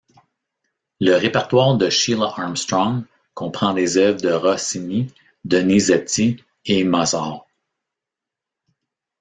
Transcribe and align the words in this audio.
Le 0.99 1.13
répertoire 1.13 1.77
de 1.77 1.91
Sheila 1.91 2.33
Armstrong 2.35 3.05
comprend 3.35 3.75
des 3.75 3.97
œuvres 3.97 4.19
de 4.19 4.31
Rossini, 4.31 5.13
Donizetti 5.45 6.43
et 6.65 6.83
Mozart. 6.83 7.45